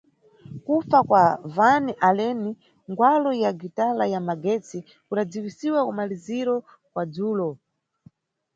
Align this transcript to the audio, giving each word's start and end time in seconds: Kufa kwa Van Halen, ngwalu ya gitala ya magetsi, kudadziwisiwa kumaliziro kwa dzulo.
Kufa 0.65 0.99
kwa 1.07 1.25
Van 1.55 1.85
Halen, 2.01 2.41
ngwalu 2.89 3.31
ya 3.43 3.51
gitala 3.61 4.03
ya 4.13 4.19
magetsi, 4.29 4.77
kudadziwisiwa 5.07 5.79
kumaliziro 5.87 6.55
kwa 6.93 7.03
dzulo. 7.13 7.49